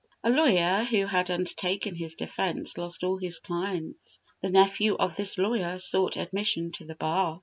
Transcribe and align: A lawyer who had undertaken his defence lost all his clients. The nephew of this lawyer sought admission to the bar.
A 0.23 0.31
lawyer 0.31 0.83
who 0.83 1.05
had 1.05 1.29
undertaken 1.29 1.93
his 1.93 2.15
defence 2.15 2.75
lost 2.75 3.03
all 3.03 3.19
his 3.19 3.37
clients. 3.37 4.19
The 4.41 4.49
nephew 4.49 4.95
of 4.95 5.15
this 5.15 5.37
lawyer 5.37 5.77
sought 5.77 6.17
admission 6.17 6.71
to 6.71 6.85
the 6.85 6.95
bar. 6.95 7.39